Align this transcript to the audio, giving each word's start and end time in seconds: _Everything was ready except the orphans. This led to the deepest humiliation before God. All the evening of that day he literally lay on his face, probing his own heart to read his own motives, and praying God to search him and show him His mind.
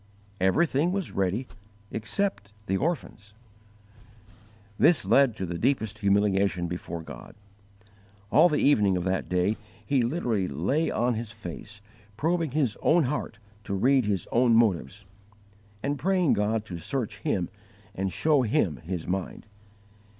_Everything 0.41 0.91
was 0.91 1.11
ready 1.11 1.45
except 1.91 2.51
the 2.65 2.75
orphans. 2.75 3.35
This 4.79 5.05
led 5.05 5.35
to 5.35 5.45
the 5.45 5.59
deepest 5.59 5.99
humiliation 5.99 6.65
before 6.65 7.03
God. 7.03 7.35
All 8.31 8.49
the 8.49 8.57
evening 8.57 8.97
of 8.97 9.03
that 9.03 9.29
day 9.29 9.57
he 9.85 10.01
literally 10.01 10.47
lay 10.47 10.89
on 10.89 11.13
his 11.13 11.31
face, 11.31 11.81
probing 12.17 12.49
his 12.57 12.79
own 12.81 13.03
heart 13.03 13.37
to 13.63 13.75
read 13.75 14.05
his 14.05 14.25
own 14.31 14.55
motives, 14.55 15.05
and 15.83 15.99
praying 15.99 16.33
God 16.33 16.65
to 16.65 16.79
search 16.79 17.19
him 17.19 17.49
and 17.93 18.11
show 18.11 18.41
him 18.41 18.77
His 18.77 19.05
mind. 19.05 19.45